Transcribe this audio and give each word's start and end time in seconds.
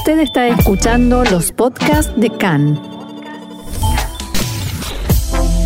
Usted 0.00 0.20
está 0.20 0.48
escuchando 0.48 1.24
los 1.24 1.52
podcasts 1.52 2.10
de 2.16 2.30
CAN. 2.30 2.80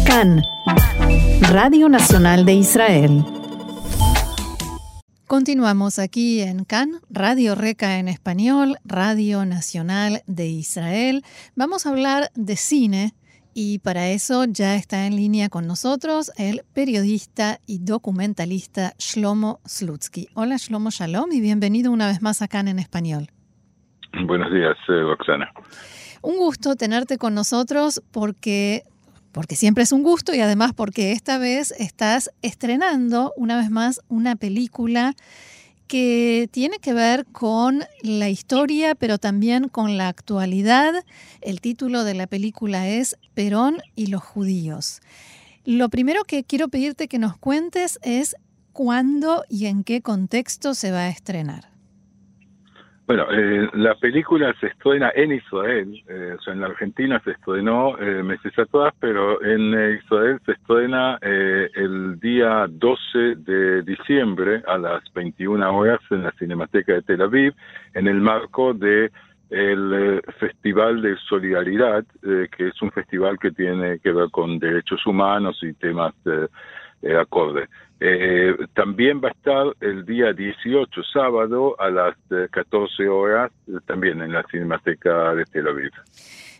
CAN, 0.05 0.43
Radio 1.53 1.89
Nacional 1.89 2.45
de 2.45 2.55
Israel. 2.55 3.25
Continuamos 5.29 6.01
aquí 6.01 6.41
en 6.41 6.65
CAN, 6.65 7.01
Radio 7.11 7.55
Reca 7.55 8.01
en 8.01 8.09
español, 8.09 8.77
Radio 8.85 9.47
Nacional 9.47 10.25
de 10.27 10.49
Israel. 10.49 11.25
Vamos 11.55 11.87
a 11.87 11.91
hablar 11.91 12.33
de 12.35 12.57
cine 12.57 13.15
y 13.55 13.79
para 13.79 14.09
eso 14.09 14.47
ya 14.47 14.75
está 14.75 15.07
en 15.07 15.15
línea 15.15 15.49
con 15.49 15.69
nosotros 15.69 16.33
el 16.37 16.65
periodista 16.73 17.61
y 17.67 17.79
documentalista 17.79 18.95
Shlomo 18.99 19.61
Slutsky. 19.65 20.27
Hola 20.35 20.57
Shlomo 20.57 20.91
Shalom 20.91 21.31
y 21.31 21.41
bienvenido 21.41 21.93
una 21.93 22.09
vez 22.09 22.21
más 22.21 22.43
a 22.43 22.49
CAN 22.49 22.67
en 22.67 22.81
español. 22.81 23.31
Buenos 24.23 24.53
días, 24.53 24.77
eh, 24.89 25.03
Roxana. 25.03 25.51
Un 26.23 26.37
gusto 26.37 26.77
tenerte 26.77 27.19
con 27.19 27.35
nosotros 27.35 28.03
porque 28.13 28.85
porque 29.33 29.57
siempre 29.57 29.83
es 29.83 29.91
un 29.91 30.05
gusto 30.05 30.33
y 30.33 30.41
además 30.41 30.73
porque 30.75 31.11
esta 31.11 31.39
vez 31.39 31.73
estás 31.73 32.31
estrenando 32.43 33.33
una 33.37 33.57
vez 33.57 33.69
más 33.69 34.01
una 34.09 34.37
película 34.37 35.15
que 35.89 36.49
tiene 36.53 36.79
que 36.79 36.93
ver 36.93 37.27
con 37.27 37.83
la 38.03 38.29
historia, 38.29 38.95
pero 38.95 39.19
también 39.19 39.69
con 39.69 39.99
la 39.99 40.07
actualidad. 40.07 40.95
El 41.41 41.61
título 41.61 42.05
de 42.05 42.15
la 42.15 42.29
película 42.29 42.89
es 42.89 43.19
Perón 43.35 43.83
y 43.97 44.07
los 44.07 44.23
judíos. 44.23 45.01
Lo 45.65 45.89
primero 45.89 46.23
que 46.25 46.45
quiero 46.45 46.69
pedirte 46.69 47.09
que 47.09 47.19
nos 47.19 47.37
cuentes 47.37 47.99
es 48.03 48.37
cuándo 48.73 49.45
y 49.49 49.67
en 49.67 49.83
qué 49.83 50.01
contexto 50.01 50.75
se 50.75 50.93
va 50.93 51.01
a 51.01 51.09
estrenar. 51.09 51.74
Bueno, 53.07 53.27
eh, 53.31 53.69
la 53.75 53.95
película 53.97 54.55
se 54.61 54.69
estrena 54.69 55.13
en 55.15 55.33
Israel, 55.33 56.03
eh, 56.09 56.37
o 56.39 56.41
sea, 56.41 56.55
en 56.55 56.63
la 56.63 56.69
Argentina 56.69 57.21
se 57.23 57.33
estrenó 57.33 57.99
eh, 57.99 58.23
meses 58.23 58.59
atrás, 58.59 58.95
pero 58.99 59.45
en 59.45 59.75
eh, 59.75 60.01
Israel 60.03 60.41
se 60.47 60.53
estrena 60.53 61.19
el 61.21 62.19
día 62.19 62.67
12 62.67 63.19
de 63.37 63.83
diciembre 63.83 64.63
a 64.67 64.79
las 64.79 65.03
21 65.13 65.77
horas 65.77 66.01
en 66.11 66.23
la 66.23 66.33
Cinemateca 66.39 66.95
de 66.95 67.03
Tel 67.03 67.21
Aviv, 67.21 67.53
en 67.93 68.09
el 68.09 68.23
marco 68.23 68.73
de 68.73 69.11
el 69.51 70.23
Festival 70.39 71.03
de 71.03 71.17
Solidaridad, 71.29 72.05
que 72.23 72.69
es 72.69 72.83
un 72.83 72.91
festival 72.91 73.39
que 73.39 73.51
tiene 73.51 73.99
que 73.99 74.13
ver 74.13 74.31
con 74.31 74.59
derechos 74.59 75.07
humanos 75.07 75.59
y 75.63 75.75
temas 75.75 76.15
acordes. 77.21 77.69
Eh, 78.01 78.55
también 78.75 79.21
va 79.23 79.29
a 79.29 79.33
estar 79.33 79.67
el 79.81 80.05
día 80.05 80.33
18, 80.33 81.03
sábado, 81.13 81.77
a 81.81 81.91
las 81.91 82.17
14 82.51 83.03
eh, 83.03 83.09
horas, 83.09 83.53
eh, 83.69 83.73
también 83.87 84.21
en 84.21 84.33
la 84.33 84.45
Cinemateca 84.51 85.35
de 85.35 85.45
Tel 85.45 85.69
Aviv. 85.69 85.93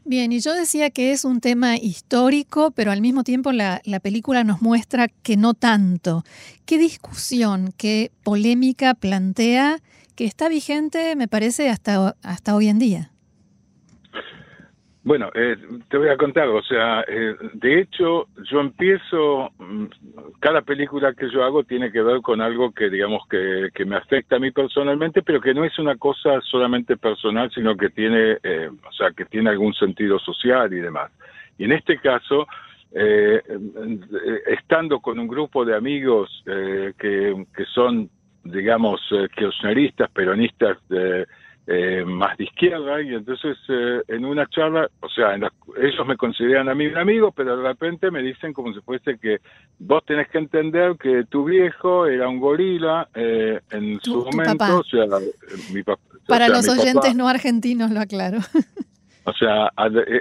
Bien, 0.07 0.33
y 0.33 0.41
yo 0.41 0.53
decía 0.55 0.91
que 0.91 1.13
es 1.13 1.25
un 1.25 1.41
tema 1.41 1.77
histórico, 1.77 2.71
pero 2.71 2.93
al 2.93 3.01
mismo 3.01 3.25
tiempo 3.25 3.53
la, 3.53 3.81
la 3.85 4.01
película 4.01 4.45
nos 4.45 4.61
muestra 4.61 5.09
que 5.09 5.37
no 5.37 5.55
tanto. 5.55 6.25
¿Qué 6.67 6.79
discusión, 6.79 7.73
qué 7.77 8.11
polémica 8.23 8.95
plantea 8.95 9.79
que 10.15 10.27
está 10.27 10.49
vigente, 10.49 11.17
me 11.17 11.27
parece, 11.27 11.71
hasta, 11.71 12.17
hasta 12.23 12.55
hoy 12.55 12.69
en 12.69 12.79
día? 12.79 13.14
Bueno, 15.05 15.31
eh, 15.35 15.59
te 15.91 15.99
voy 15.99 16.09
a 16.09 16.17
contar, 16.17 16.49
o 16.49 16.63
sea, 16.63 17.05
eh, 17.07 17.37
de 17.53 17.81
hecho, 17.81 18.27
yo 18.51 18.61
empiezo, 18.61 19.51
mm, 19.59 19.85
cada 20.41 20.63
película 20.63 21.13
que 21.13 21.31
yo 21.31 21.45
hago 21.45 21.63
tiene 21.63 21.93
que 21.93 22.01
ver 22.01 22.23
con 22.23 22.41
algo 22.41 22.73
que, 22.73 22.89
digamos, 22.89 23.23
que, 23.29 23.69
que 23.75 23.85
me 23.85 23.97
afecta 23.97 24.37
a 24.37 24.39
mí 24.39 24.51
personalmente, 24.51 25.21
pero 25.21 25.43
que 25.43 25.53
no 25.53 25.63
es 25.63 25.79
una 25.79 25.97
cosa 25.97 26.41
solamente 26.41 26.97
personal, 26.97 27.51
sino 27.55 27.77
que 27.77 27.91
tiene, 27.91 28.39
eh, 28.43 28.71
o 28.71 28.93
sea, 28.93 29.11
que 29.11 29.27
tiene 29.27 29.51
algún 29.51 29.75
sentido 29.75 30.19
social 30.19 30.73
y 30.73 30.81
demás. 30.81 31.13
Y 31.59 31.65
en 31.65 31.73
este 31.73 31.99
caso, 31.99 32.47
eh, 32.95 33.43
estando 34.47 35.01
con 35.01 35.19
un 35.19 35.29
grupo 35.29 35.67
de 35.67 35.77
amigos 35.77 36.43
que, 36.47 37.45
que 37.55 37.65
son, 37.75 38.09
digamos, 38.43 39.03
kirchneristas, 39.37 40.11
peronistas, 40.13 40.79
eh, 41.67 42.05
más 42.05 42.37
de 42.37 42.45
izquierda 42.45 43.01
y 43.01 43.15
entonces 43.15 43.57
eh, 43.69 44.03
en 44.09 44.25
una 44.25 44.47
charla, 44.49 44.89
o 45.01 45.09
sea, 45.09 45.35
ellos 45.35 46.07
me 46.07 46.17
consideran 46.17 46.69
a 46.69 46.75
mí 46.75 46.87
un 46.87 46.99
amigo, 46.99 47.33
pero 47.33 47.57
de 47.57 47.63
repente 47.63 48.11
me 48.11 48.23
dicen 48.23 48.53
como 48.53 48.75
si 48.75 48.81
fuese 48.81 49.19
que 49.19 49.39
vos 49.79 50.05
tenés 50.05 50.29
que 50.29 50.39
entender 50.39 50.97
que 50.99 51.25
tu 51.25 51.45
viejo 51.45 52.07
era 52.07 52.29
un 52.29 52.39
gorila 52.39 53.09
eh, 53.15 53.61
en 53.71 53.99
su 54.01 54.25
momento, 54.25 54.81
o 54.81 54.85
sea, 54.85 55.07
mi 55.73 55.83
papá. 55.83 56.03
Para 56.27 56.49
los 56.49 56.69
oyentes 56.69 57.15
no 57.17 57.29
argentinos 57.29 57.91
lo 57.91 58.01
aclaro. 58.01 58.39
O 59.27 59.33
sea, 59.33 59.73
eh, 60.07 60.21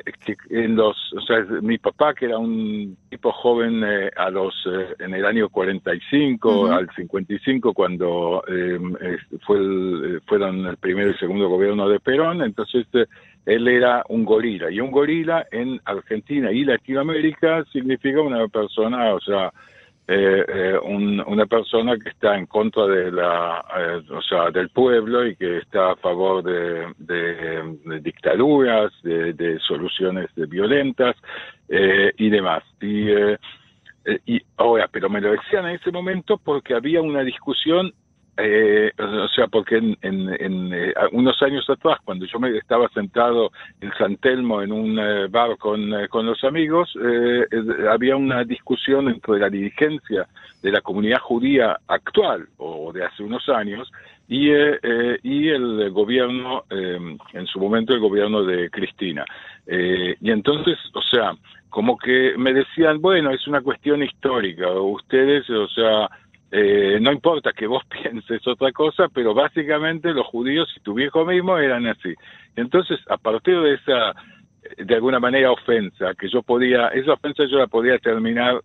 en 0.50 0.78
los, 0.78 0.96
o 1.14 1.22
sea, 1.22 1.40
mi 1.62 1.78
papá 1.78 2.14
que 2.14 2.25
era 2.25 2.38
un 2.38 2.97
tipo 3.09 3.34
joven 3.34 3.84
eh, 3.84 4.09
a 4.16 4.30
los 4.30 4.53
eh, 4.66 4.96
en 5.00 5.14
el 5.14 5.25
año 5.25 5.50
45 5.50 6.72
al 6.72 6.90
55 6.96 7.74
cuando 7.74 8.42
fue 9.46 9.58
el, 9.58 10.22
fueron 10.25 10.66
el 10.68 10.78
primero 10.78 11.12
y 11.12 11.16
segundo 11.16 11.50
gobierno 11.50 11.90
de 11.90 12.00
Perón, 12.00 12.44
entonces 12.44 12.88
él 13.46 13.68
era 13.68 14.03
un 14.08 14.24
gorila 14.24 14.72
y 14.72 14.80
un 14.80 14.92
gorila 14.92 15.47
en 15.52 15.81
Argentina 15.84 16.50
y 16.53 16.63
Latinoamérica 16.63 17.66
significa 17.74 18.22
una 18.22 18.47
persona, 18.47 19.13
o 19.13 19.19
sea, 19.19 19.52
eh, 20.08 20.46
eh 20.47 20.80
una 20.84 21.46
persona 21.46 21.97
que 21.97 22.09
está 22.09 22.38
en 22.38 22.46
contra 22.46 22.86
de 22.88 23.12
la, 23.12 23.64
eh, 23.78 24.02
o 24.12 24.22
sea, 24.22 24.52
del 24.52 24.69
pueblo 24.69 25.25
y 25.25 25.36
que 25.36 25.59
está 25.59 25.91
a 25.91 25.96
favor 25.96 26.44
de, 26.44 26.94
de, 26.97 28.00
dictaduras, 28.02 28.92
de, 29.03 29.59
soluciones 29.59 30.30
violentas 30.36 31.16
eh, 31.69 32.12
y 32.18 32.30
demás. 32.30 32.63
Y, 32.81 33.08
y 34.25 34.42
ahora, 34.58 34.90
pero 34.92 35.09
me 35.09 35.22
lo 35.22 35.31
decían 35.31 35.66
en 35.68 35.75
ese 35.75 35.92
momento 35.92 36.38
porque 36.38 36.74
había 36.74 37.02
una 37.02 37.22
discusión 37.22 37.94
eh, 38.38 38.92
o 38.98 39.28
sea, 39.28 39.48
porque 39.48 39.78
en, 39.78 39.98
en, 40.02 40.74
eh, 40.74 40.94
unos 41.12 41.40
años 41.44 41.70
atrás, 41.70 42.00
cuando 42.04 42.26
yo 42.26 42.40
me 42.40 42.58
estaba 42.58 42.90
sentado 42.90 43.52
en 43.80 43.92
San 43.94 44.18
Telmo 44.18 44.62
en 44.62 44.72
un 44.72 44.98
eh, 44.98 45.28
bar 45.28 45.56
con, 45.58 45.94
eh, 45.94 46.08
con, 46.08 46.26
los 46.26 46.44
amigos, 46.44 46.98
había 47.90 48.16
una 48.16 48.44
discusión 48.44 49.08
entre 49.10 49.40
la 49.40 49.50
dirigencia 49.50 50.28
de 50.64 50.72
la 50.72 50.82
comunidad 50.82 51.20
judía 51.20 51.78
actual 51.88 52.48
o 52.58 52.92
de 52.92 53.06
hace 53.06 53.22
unos 53.22 53.48
años 53.50 53.92
y, 54.28 54.50
y 54.50 55.50
el 55.50 55.92
gobierno, 55.92 56.64
en 56.70 57.48
su 57.48 57.60
momento 57.60 57.94
el 57.94 58.00
gobierno 58.00 58.44
de 58.44 58.70
Cristina. 58.70 59.26
y 59.68 60.32
entonces, 60.32 60.78
o 60.94 61.02
sea, 61.02 61.34
como 61.70 61.98
que 61.98 62.36
me 62.38 62.54
decían, 62.54 63.02
bueno, 63.02 63.32
es 63.32 63.48
una 63.48 63.62
cuestión 63.62 64.02
histórica, 64.02 64.72
ustedes, 64.72 65.50
o 65.50 65.68
sea, 65.68 66.10
eh, 66.56 67.00
no 67.02 67.12
importa 67.12 67.52
que 67.52 67.66
vos 67.66 67.81
pienses 67.90 68.47
otra 68.47 68.72
cosa, 68.72 69.08
pero 69.12 69.34
básicamente 69.34 70.14
los 70.14 70.28
judíos 70.28 70.72
y 70.78 70.81
tu 70.81 70.94
viejo 70.94 71.25
mismo 71.25 71.58
eran 71.58 71.88
así. 71.88 72.14
Entonces, 72.56 73.00
a 73.09 73.18
partir 73.18 73.59
de 73.59 73.74
esa, 73.74 74.14
de 74.78 74.94
alguna 74.94 75.19
manera, 75.19 75.52
ofensa, 75.52 76.13
que 76.13 76.30
yo 76.30 76.44
podía, 76.44 76.90
esa 76.90 77.13
ofensa 77.13 77.46
yo 77.50 77.58
la 77.58 77.66
podía 77.66 77.97
terminar 77.97 78.62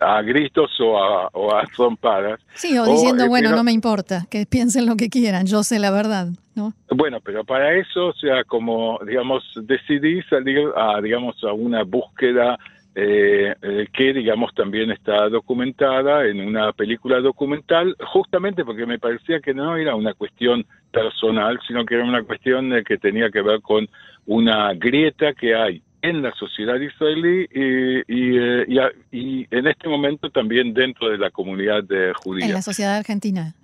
a 0.00 0.20
gritos 0.20 0.70
o 0.80 0.98
a, 1.02 1.28
o 1.32 1.54
a 1.54 1.64
trompadas. 1.74 2.40
Sí, 2.52 2.76
o 2.78 2.84
diciendo, 2.84 3.26
bueno, 3.26 3.52
no 3.52 3.64
me 3.64 3.72
importa, 3.72 4.26
que 4.30 4.44
piensen 4.44 4.84
lo 4.84 4.96
que 4.96 5.08
quieran, 5.08 5.46
yo 5.46 5.62
sé 5.62 5.78
la 5.78 5.90
verdad, 5.90 6.28
¿no? 6.54 6.74
Bueno, 6.90 7.20
pero 7.24 7.44
para 7.44 7.72
eso, 7.72 8.08
o 8.08 8.12
sea, 8.12 8.44
como, 8.44 8.98
digamos, 9.06 9.42
decidí 9.62 10.20
salir 10.24 10.68
a, 10.76 11.00
digamos, 11.00 11.42
a 11.42 11.54
una 11.54 11.84
búsqueda 11.84 12.58
eh, 12.96 13.54
eh, 13.60 13.88
que 13.92 14.12
digamos 14.12 14.54
también 14.54 14.92
está 14.92 15.28
documentada 15.28 16.26
en 16.26 16.40
una 16.40 16.72
película 16.72 17.20
documental, 17.20 17.96
justamente 18.12 18.64
porque 18.64 18.86
me 18.86 19.00
parecía 19.00 19.40
que 19.40 19.52
no 19.52 19.76
era 19.76 19.96
una 19.96 20.14
cuestión 20.14 20.64
personal, 20.92 21.58
sino 21.66 21.84
que 21.84 21.96
era 21.96 22.04
una 22.04 22.22
cuestión 22.22 22.72
que 22.86 22.96
tenía 22.98 23.30
que 23.30 23.42
ver 23.42 23.60
con 23.62 23.88
una 24.26 24.72
grieta 24.74 25.32
que 25.32 25.56
hay 25.56 25.82
en 26.02 26.22
la 26.22 26.32
sociedad 26.34 26.78
israelí 26.78 27.48
y, 27.50 27.98
y, 28.06 28.38
eh, 28.38 28.92
y, 29.10 29.46
en 29.50 29.66
este 29.66 29.88
momento 29.88 30.30
también 30.30 30.72
dentro 30.72 31.08
de 31.10 31.18
la 31.18 31.30
comunidad 31.30 31.82
judía. 32.22 32.46
En 32.46 32.52
la 32.52 32.62
sociedad 32.62 32.96
argentina. 32.96 33.54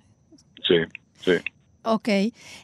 Sí, 0.67 0.77
sí. 1.19 1.37
Ok, 1.83 2.09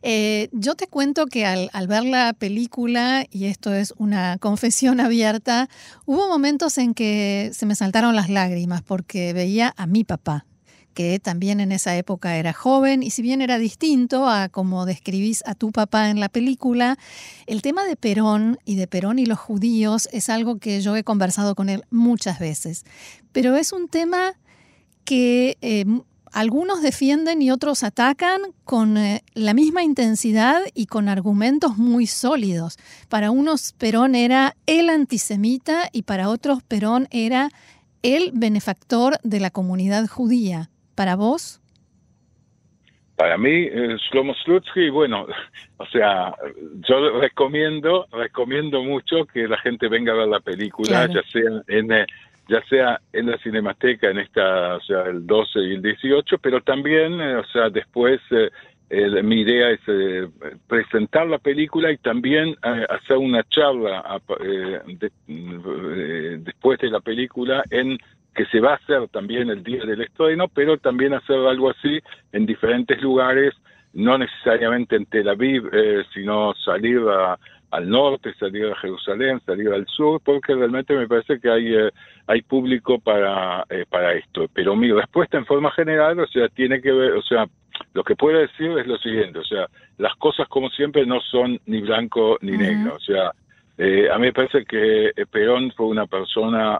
eh, 0.04 0.50
yo 0.52 0.76
te 0.76 0.86
cuento 0.86 1.26
que 1.26 1.44
al, 1.44 1.88
ver 1.88 2.04
la 2.04 2.34
película, 2.34 3.26
y 3.32 3.46
esto 3.46 3.74
es 3.74 3.96
una 3.98 4.38
confesión 4.40 5.00
abierta, 5.00 5.70
hubo 6.06 6.28
momentos 6.28 6.78
en 6.78 6.94
que 6.94 7.50
se 7.54 7.66
me 7.66 7.74
saltaron 7.74 8.16
las 8.16 8.30
lágrimas 8.30 8.84
porque 8.84 9.34
veía 9.34 9.74
a 9.76 9.88
mi 9.88 10.04
papá, 10.04 10.46
que 10.94 11.20
también 11.20 11.60
en 11.62 11.72
esa 11.72 11.98
época 11.98 12.38
era 12.38 12.54
joven, 12.54 13.02
y 13.02 13.10
si 13.10 13.24
bien 13.24 13.42
era 13.42 13.58
distinto 13.58 14.30
a 14.30 14.50
como 14.50 14.86
describís 14.86 15.44
a 15.48 15.56
tu 15.56 15.72
papá 15.72 16.12
en 16.12 16.20
la 16.20 16.30
película, 16.30 17.00
el 17.48 17.64
tema 17.64 17.86
de 17.86 17.96
Perón 17.96 18.60
y 18.66 18.76
de 18.76 18.86
Perón 18.86 19.18
y 19.18 19.26
los 19.26 19.40
judíos 19.40 20.08
es 20.12 20.30
algo 20.30 20.60
que 20.60 20.80
yo 20.82 20.96
he 20.96 21.04
conversado 21.04 21.56
con 21.56 21.70
él 21.70 21.84
muchas 21.90 22.38
veces, 22.38 22.86
pero 23.32 23.56
es 23.56 23.72
un 23.72 23.88
tema 23.88 24.34
que... 25.06 25.58
Eh, 25.62 25.86
algunos 26.32 26.82
defienden 26.82 27.42
y 27.42 27.52
otros 27.52 27.84
atacan 27.84 28.42
con 28.64 28.98
eh, 28.98 29.24
la 29.34 29.54
misma 29.54 29.84
intensidad 29.84 30.62
y 30.74 30.86
con 30.86 31.10
argumentos 31.10 31.78
muy 31.78 32.08
sólidos. 32.08 32.78
Para 33.10 33.32
unos 33.32 33.74
Perón 33.74 34.16
era 34.16 34.56
el 34.66 34.90
antisemita 34.90 35.90
y 35.92 36.04
para 36.04 36.30
otros 36.30 36.64
Perón 36.64 37.08
era 37.12 37.50
el 38.04 38.32
benefactor 38.34 39.20
de 39.24 39.40
la 39.40 39.50
comunidad 39.50 40.08
judía. 40.08 40.70
¿Para 40.96 41.16
vos? 41.16 41.62
Para 43.18 43.38
mí, 43.38 43.50
eh, 43.50 43.98
Shlomo 43.98 44.34
Slutsky, 44.36 44.90
bueno, 44.90 45.26
o 45.78 45.86
sea, 45.88 46.34
yo 46.88 47.20
recomiendo, 47.20 48.08
recomiendo 48.12 48.84
mucho 48.84 49.26
que 49.26 49.48
la 49.48 49.58
gente 49.58 49.90
venga 49.90 50.14
a 50.14 50.18
ver 50.18 50.28
la 50.28 50.40
película, 50.40 51.08
ya 51.08 51.24
sea 51.24 51.64
en, 51.68 51.92
eh, 51.92 52.06
ya 52.48 52.64
sea 52.70 53.02
en 53.12 53.28
la 53.28 53.38
Cinemateca, 53.40 54.10
en 54.10 54.20
esta, 54.20 54.76
o 54.76 54.82
sea, 54.82 55.04
el 55.04 55.26
12 55.26 55.60
y 55.60 55.74
el 55.76 55.82
18, 55.82 56.38
pero 56.38 56.62
también, 56.62 57.20
eh, 57.20 57.36
o 57.36 57.46
sea, 57.46 57.70
después 57.70 58.22
eh, 58.90 59.22
mi 59.22 59.42
idea 59.42 59.72
es 59.72 59.82
eh, 59.88 60.30
presentar 60.68 61.28
la 61.28 61.40
película 61.40 61.92
y 61.92 61.98
también 61.98 62.56
hacer 62.62 63.18
una 63.18 63.44
charla 63.50 64.22
después 66.40 66.80
de 66.80 66.90
la 66.90 67.02
película 67.02 67.64
en 67.70 67.98
que 68.38 68.46
se 68.46 68.60
va 68.60 68.74
a 68.74 68.76
hacer 68.76 69.08
también 69.10 69.50
el 69.50 69.64
día 69.64 69.84
del 69.84 70.02
estreno, 70.02 70.48
pero 70.48 70.78
también 70.78 71.14
hacer 71.14 71.38
algo 71.38 71.72
así 71.72 72.00
en 72.32 72.46
diferentes 72.46 73.02
lugares, 73.02 73.54
no 73.94 74.18
necesariamente 74.18 74.96
en 74.96 75.08
Tel 75.08 75.28
Aviv, 75.28 75.64
sino 76.14 76.54
salir 76.54 77.00
a, 77.10 77.40
al 77.72 77.90
norte, 77.90 78.34
salir 78.36 78.68
a 78.68 78.76
Jerusalén, 78.76 79.42
salir 79.46 79.70
al 79.70 79.86
sur, 79.88 80.22
porque 80.24 80.54
realmente 80.54 80.96
me 80.96 81.08
parece 81.08 81.40
que 81.40 81.50
hay, 81.50 81.76
eh, 81.76 81.90
hay 82.28 82.42
público 82.44 83.00
para, 83.00 83.66
eh, 83.70 83.86
para 83.90 84.14
esto. 84.14 84.46
Pero 84.54 84.76
mi 84.76 84.92
respuesta 84.92 85.38
en 85.38 85.46
forma 85.46 85.72
general, 85.72 86.20
o 86.20 86.28
sea, 86.28 86.48
tiene 86.50 86.82
que 86.82 86.92
ver, 86.92 87.14
o 87.14 87.22
sea, 87.24 87.46
lo 87.94 88.04
que 88.04 88.16
puedo 88.16 88.40
decir 88.40 88.72
es 88.78 88.88
lo 88.88 88.98
siguiente, 88.98 89.40
o 89.40 89.44
sea, 89.44 89.68
las 89.98 90.16
cosas 90.16 90.48
como 90.48 90.70
siempre 90.70 91.06
no 91.06 91.20
son 91.22 91.60
ni 91.66 91.82
blanco 91.82 92.38
ni 92.42 92.52
negro, 92.52 92.96
o 92.96 93.00
sea, 93.00 93.32
eh, 93.78 94.10
a 94.12 94.18
mí 94.18 94.28
me 94.28 94.34
parece 94.34 94.66
que 94.66 95.12
Perón 95.32 95.72
fue 95.72 95.88
una 95.88 96.06
persona 96.06 96.80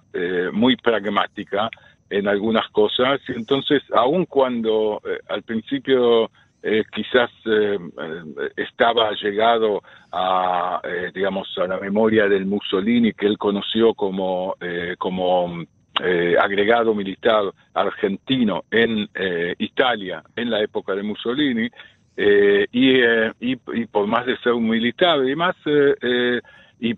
muy 0.52 0.76
pragmática 0.78 1.70
en 2.10 2.28
algunas 2.28 2.68
cosas, 2.70 3.20
y 3.28 3.34
entonces, 3.34 3.84
aun 3.92 4.26
cuando 4.26 5.02
al 5.28 5.44
principio 5.44 6.30
eh, 6.64 6.84
quizás 6.92 7.30
eh, 7.46 7.78
eh, 7.78 8.50
estaba 8.58 9.12
llegado 9.12 9.82
a, 10.12 10.82
digamos, 11.14 11.48
a 11.60 11.68
la 11.68 11.80
memoria 11.80 12.28
del 12.28 12.46
Mussolini 12.46 13.14
que 13.14 13.28
él 13.28 13.38
conoció 13.38 13.94
como, 13.94 14.56
como 14.98 15.64
agregado 16.42 16.94
militar 16.94 17.44
argentino 17.74 18.64
en 18.72 19.08
Italia 19.60 20.24
en 20.36 20.50
la 20.50 20.62
época 20.62 20.96
de 20.96 21.04
Mussolini, 21.04 21.70
y, 22.18 23.02
y, 23.02 23.58
y, 23.72 23.86
por 23.86 24.08
más 24.08 24.26
de 24.26 24.38
ser 24.38 24.54
un 24.54 24.68
militar 24.68 25.24
y 25.28 25.36
más 25.36 25.56
y, 26.80 26.94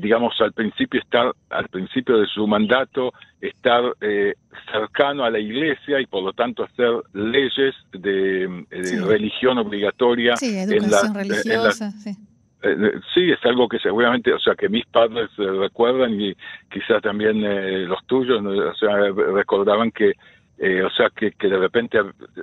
digamos 0.00 0.34
al 0.40 0.52
principio 0.52 1.00
estar 1.00 1.32
al 1.50 1.68
principio 1.68 2.18
de 2.18 2.26
su 2.26 2.46
mandato 2.46 3.12
estar 3.40 3.82
eh, 4.00 4.34
cercano 4.72 5.24
a 5.24 5.30
la 5.30 5.38
iglesia 5.38 6.00
y 6.00 6.06
por 6.06 6.24
lo 6.24 6.32
tanto 6.32 6.64
hacer 6.64 6.90
leyes 7.12 7.74
de, 7.92 8.66
religión 9.06 9.58
obligatoria 9.58 10.36
sí, 10.36 10.58
educación 10.58 11.14
religiosa 11.14 11.90
sí. 11.92 12.10
Eh, 12.62 12.92
sí, 13.14 13.30
es 13.30 13.38
algo 13.46 13.66
que 13.68 13.78
seguramente, 13.78 14.34
o 14.34 14.38
sea, 14.38 14.54
que 14.54 14.68
mis 14.68 14.84
padres 14.84 15.30
eh, 15.38 15.44
recuerdan 15.44 16.20
y 16.20 16.34
quizás 16.70 17.00
también 17.00 17.40
los 17.88 18.04
tuyos, 18.04 18.44
o 18.44 18.74
sea, 18.74 18.96
recordaban 18.96 19.90
que 19.90 20.12
o 20.84 20.90
sea, 20.90 21.08
que, 21.08 21.32
que, 21.32 21.48
de 21.48 21.56
repente 21.56 21.98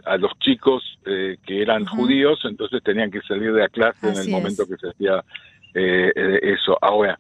a, 0.06 0.18
los 0.18 0.32
chicos 0.40 0.98
que 1.04 1.62
eran 1.62 1.86
judíos, 1.86 2.40
entonces 2.46 2.82
tenían 2.82 3.12
que 3.12 3.22
salir 3.22 3.54
de 3.54 3.62
la 3.62 3.70
clase 3.70 4.10
en 4.10 4.18
el 4.18 4.30
momento 4.30 4.66
que 4.66 4.76
se 4.78 4.90
hacía 4.90 5.24
eh, 5.78 6.12
eh, 6.16 6.40
eso. 6.42 6.78
Ahora, 6.82 7.20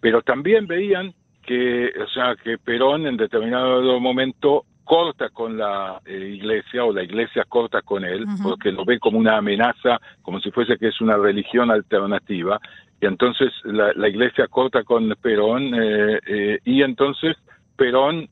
pero 0.00 0.20
también 0.22 0.66
veían 0.66 1.14
que, 1.42 1.90
o 1.98 2.08
sea, 2.08 2.36
que 2.36 2.58
Perón 2.58 3.06
en 3.06 3.16
determinado 3.16 3.98
momento 4.00 4.64
corta 4.84 5.30
con 5.30 5.56
la 5.56 6.00
eh, 6.04 6.34
iglesia 6.36 6.84
o 6.84 6.92
la 6.92 7.02
iglesia 7.02 7.44
corta 7.48 7.80
con 7.80 8.04
él, 8.04 8.26
porque 8.42 8.70
lo 8.70 8.84
ve 8.84 8.98
como 8.98 9.18
una 9.18 9.38
amenaza, 9.38 9.98
como 10.20 10.40
si 10.40 10.50
fuese 10.50 10.76
que 10.76 10.88
es 10.88 11.00
una 11.00 11.16
religión 11.16 11.70
alternativa, 11.70 12.60
y 13.00 13.06
entonces 13.06 13.50
la, 13.64 13.92
la 13.94 14.08
iglesia 14.08 14.46
corta 14.48 14.84
con 14.84 15.14
Perón, 15.22 15.72
eh, 15.74 16.58
y 16.64 16.82
entonces 16.82 17.36
Perón 17.76 18.28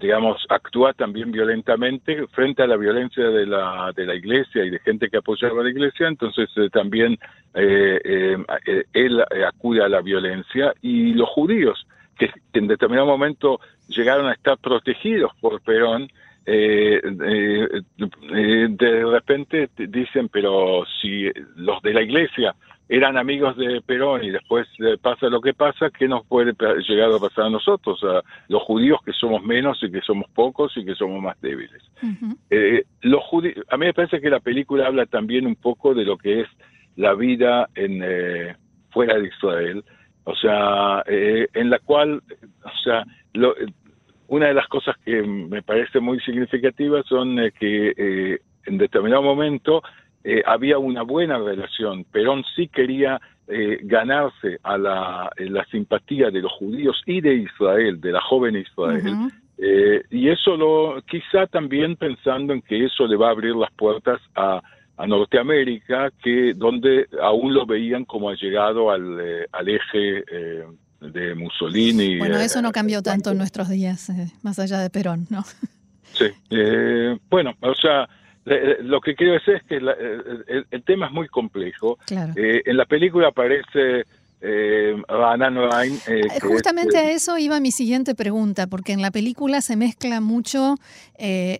digamos, 0.00 0.44
actúa 0.48 0.92
también 0.92 1.30
violentamente 1.30 2.26
frente 2.28 2.62
a 2.62 2.66
la 2.66 2.76
violencia 2.76 3.28
de 3.28 3.46
la, 3.46 3.92
de 3.94 4.06
la 4.06 4.14
iglesia 4.14 4.64
y 4.64 4.70
de 4.70 4.80
gente 4.80 5.08
que 5.08 5.18
apoyaba 5.18 5.60
a 5.60 5.64
la 5.64 5.70
iglesia, 5.70 6.08
entonces 6.08 6.50
eh, 6.56 6.68
también 6.70 7.16
eh, 7.54 8.00
eh, 8.04 8.84
él 8.92 9.24
acude 9.46 9.84
a 9.84 9.88
la 9.88 10.00
violencia 10.00 10.74
y 10.82 11.14
los 11.14 11.28
judíos, 11.28 11.86
que, 12.18 12.30
en 12.54 12.66
determinado 12.66 13.06
momento 13.06 13.60
llegaron 13.88 14.26
a 14.26 14.32
estar 14.32 14.58
protegidos 14.58 15.32
por 15.40 15.60
Perón, 15.60 16.08
de 16.46 17.84
repente 19.10 19.70
dicen, 19.76 20.28
pero 20.28 20.84
si 21.00 21.30
los 21.56 21.80
de 21.82 21.94
la 21.94 22.02
iglesia 22.02 22.54
eran 22.88 23.16
amigos 23.16 23.56
de 23.56 23.80
Perón 23.80 24.24
y 24.24 24.30
después 24.30 24.66
eh, 24.78 24.96
pasa 25.00 25.28
lo 25.28 25.40
que 25.40 25.54
pasa, 25.54 25.90
¿qué 25.90 26.06
nos 26.06 26.26
puede 26.26 26.52
llegar 26.86 27.10
a 27.12 27.18
pasar 27.18 27.46
a 27.46 27.50
nosotros, 27.50 28.02
a 28.04 28.22
los 28.48 28.62
judíos 28.62 29.00
que 29.04 29.12
somos 29.12 29.42
menos 29.42 29.82
y 29.82 29.90
que 29.90 30.02
somos 30.02 30.28
pocos 30.30 30.76
y 30.76 30.84
que 30.84 30.94
somos 30.94 31.22
más 31.22 31.40
débiles? 31.40 31.82
Eh, 32.50 32.84
los 33.00 33.22
a 33.68 33.76
mí 33.76 33.86
me 33.86 33.94
parece 33.94 34.20
que 34.20 34.28
la 34.28 34.40
película 34.40 34.86
habla 34.86 35.06
también 35.06 35.46
un 35.46 35.56
poco 35.56 35.94
de 35.94 36.04
lo 36.04 36.18
que 36.18 36.42
es 36.42 36.48
la 36.96 37.14
vida 37.14 37.68
en 37.74 38.02
eh, 38.04 38.54
fuera 38.90 39.18
de 39.18 39.28
Israel, 39.28 39.84
o 40.24 40.34
sea, 40.36 41.02
en 41.06 41.70
la 41.70 41.78
cual, 41.80 42.22
o 42.64 42.82
sea, 42.82 43.04
una 44.28 44.46
de 44.46 44.54
las 44.54 44.68
cosas 44.68 44.96
que 45.04 45.22
me 45.22 45.62
parece 45.62 46.00
muy 46.00 46.20
significativas 46.20 47.04
son 47.06 47.36
que 47.58 48.38
en 48.66 48.78
determinado 48.78 49.22
momento 49.22 49.82
eh, 50.24 50.42
había 50.46 50.78
una 50.78 51.02
buena 51.02 51.38
relación. 51.38 52.04
Perón 52.04 52.44
sí 52.56 52.68
quería 52.68 53.20
eh, 53.46 53.78
ganarse 53.82 54.58
a 54.62 54.78
la, 54.78 55.30
eh, 55.36 55.50
la, 55.50 55.66
simpatía 55.66 56.30
de 56.30 56.40
los 56.40 56.52
judíos 56.52 57.02
y 57.04 57.20
de 57.20 57.34
Israel, 57.34 58.00
de 58.00 58.12
la 58.12 58.22
joven 58.22 58.56
Israel. 58.56 59.30
y 60.10 60.28
eso 60.30 60.56
lo, 60.56 61.02
quizá 61.02 61.46
también 61.46 61.96
pensando 61.96 62.54
en 62.54 62.62
que 62.62 62.86
eso 62.86 63.06
le 63.06 63.16
va 63.16 63.28
a 63.28 63.32
abrir 63.32 63.54
las 63.54 63.70
puertas 63.72 64.18
a, 64.34 64.62
a 64.96 65.06
Norteamérica, 65.06 66.10
que 66.22 66.54
donde 66.54 67.06
aún 67.20 67.52
lo 67.52 67.66
veían 67.66 68.06
como 68.06 68.30
allegado 68.30 68.90
al, 68.90 69.46
al 69.52 69.68
eje 69.68 70.24
de 71.00 71.34
Mussolini. 71.34 72.16
Bueno, 72.16 72.38
eso 72.38 72.62
no 72.62 72.72
cambió 72.72 73.02
tanto 73.02 73.32
en 73.32 73.38
nuestros 73.38 73.68
días, 73.68 74.10
más 74.42 74.58
allá 74.58 74.80
de 74.80 74.88
Perón, 74.88 75.26
¿no? 75.28 75.42
Sí, 76.14 76.26
bueno, 77.28 77.54
o 77.60 77.74
sea, 77.74 78.04
eh, 78.04 78.08
lo 78.44 79.00
que 79.00 79.14
quiero 79.14 79.34
decir 79.34 79.54
es 79.54 79.62
que 79.64 79.76
eh, 79.76 80.64
el, 80.70 80.82
tema 80.84 81.06
es 81.06 81.12
muy 81.12 81.28
complejo. 81.28 81.98
Eh, 82.36 82.62
en 82.64 82.76
la 82.76 82.84
película 82.84 83.28
aparece 83.28 84.04
eh, 84.40 84.96
Justamente 86.42 86.98
a 86.98 87.10
eso 87.10 87.38
iba 87.38 87.60
mi 87.60 87.70
siguiente 87.70 88.14
pregunta, 88.14 88.66
porque 88.66 88.92
en 88.92 89.00
la 89.00 89.10
película 89.10 89.62
se 89.62 89.76
mezcla 89.76 90.20
mucho 90.20 90.76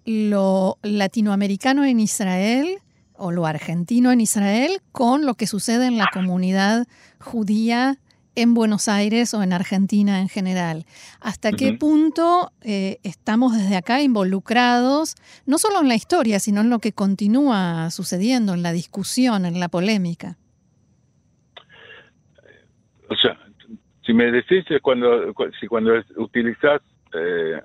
lo 0.05 0.77
latinoamericano 0.83 1.85
en 1.85 2.01
Israel 2.01 2.79
o 3.17 3.31
lo 3.31 3.47
argentino 3.47 4.13
en 4.13 4.21
Israel 4.21 4.81
con 4.93 5.25
lo 5.25 5.35
que 5.35 5.47
sucede 5.47 5.87
en 5.87 5.97
la 5.97 6.09
comunidad 6.13 6.87
judía 7.21 7.97
en 8.37 8.55
Buenos 8.55 8.89
Aires 8.89 9.35
o 9.35 9.43
en 9.43 9.53
Argentina 9.53 10.21
en 10.21 10.29
general. 10.29 10.85
¿Hasta 11.21 11.53
qué 11.53 11.73
punto 11.73 12.51
eh, 12.63 12.99
estamos 13.03 13.57
desde 13.57 13.77
acá 13.77 14.03
involucrados, 14.03 15.15
no 15.47 15.59
solo 15.59 15.81
en 15.81 15.89
la 15.89 15.95
historia, 15.95 16.39
sino 16.41 16.61
en 16.61 16.71
lo 16.71 16.79
que 16.79 16.93
continúa 16.93 17.91
sucediendo, 17.91 18.55
en 18.55 18.63
la 18.63 18.73
discusión, 18.73 19.45
en 19.47 19.61
la 19.61 19.69
polémica? 19.69 20.37
O 23.09 23.17
sea, 23.17 23.39
si 24.05 24.13
me 24.13 24.31
decís 24.31 24.65
cuando, 24.83 25.33
si 25.61 25.67
cuando 25.67 25.93
utilizás 26.17 26.81
eh, 27.15 27.61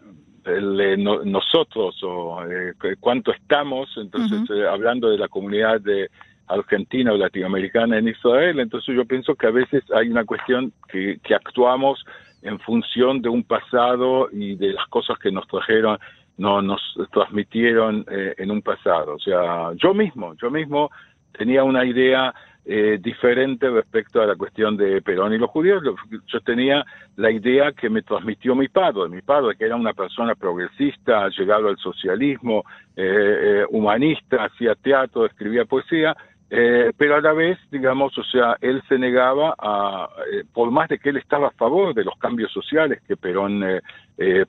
el, 0.45 1.03
nosotros 1.03 2.01
o 2.03 2.43
eh, 2.45 2.73
cuánto 2.99 3.31
estamos, 3.31 3.89
entonces 3.97 4.49
hablando 4.69 5.09
de 5.09 5.17
la 5.17 5.27
comunidad 5.27 5.81
de 5.81 6.09
argentina 6.49 7.13
o 7.13 7.17
latinoamericana 7.17 7.97
en 7.97 8.07
Israel, 8.09 8.59
entonces 8.59 8.95
yo 8.95 9.05
pienso 9.05 9.35
que 9.35 9.47
a 9.47 9.51
veces 9.51 9.83
hay 9.95 10.09
una 10.09 10.25
cuestión 10.25 10.73
que, 10.89 11.19
que 11.23 11.35
actuamos 11.35 12.03
en 12.41 12.59
función 12.59 13.21
de 13.21 13.29
un 13.29 13.43
pasado 13.43 14.29
y 14.31 14.55
de 14.55 14.73
las 14.73 14.87
cosas 14.87 15.17
que 15.19 15.31
nos 15.31 15.47
trajeron, 15.47 15.97
no 16.37 16.61
nos 16.61 16.81
transmitieron 17.11 18.05
eh, 18.09 18.33
en 18.37 18.51
un 18.51 18.61
pasado. 18.61 19.15
O 19.15 19.19
sea, 19.19 19.71
yo 19.75 19.93
mismo, 19.93 20.35
yo 20.41 20.49
mismo 20.49 20.89
tenía 21.37 21.63
una 21.63 21.85
idea 21.85 22.33
eh, 22.65 22.97
diferente 23.01 23.69
respecto 23.69 24.21
a 24.21 24.25
la 24.25 24.35
cuestión 24.35 24.77
de 24.77 25.01
Perón 25.01 25.33
y 25.33 25.37
los 25.37 25.49
judíos. 25.49 25.83
Yo 26.27 26.39
tenía 26.41 26.85
la 27.17 27.31
idea 27.31 27.71
que 27.73 27.89
me 27.89 28.03
transmitió 28.03 28.55
mi 28.55 28.69
padre, 28.69 29.09
mi 29.09 29.21
padre 29.21 29.55
que 29.57 29.65
era 29.65 29.75
una 29.75 29.93
persona 29.93 30.35
progresista, 30.35 31.29
llegado 31.29 31.67
al 31.67 31.77
socialismo, 31.77 32.63
eh, 32.95 33.65
humanista, 33.69 34.45
hacía 34.45 34.75
teatro, 34.75 35.25
escribía 35.25 35.65
poesía, 35.65 36.15
pero 36.49 37.15
a 37.15 37.21
la 37.21 37.33
vez, 37.33 37.57
digamos, 37.71 38.17
o 38.17 38.23
sea, 38.23 38.57
él 38.61 38.81
se 38.89 38.97
negaba 38.97 39.53
a, 39.57 40.09
por 40.53 40.71
más 40.71 40.89
de 40.89 40.97
que 40.97 41.09
él 41.09 41.17
estaba 41.17 41.49
a 41.49 41.51
favor 41.51 41.93
de 41.93 42.03
los 42.03 42.17
cambios 42.17 42.51
sociales 42.51 43.01
que 43.07 43.15
Perón 43.15 43.63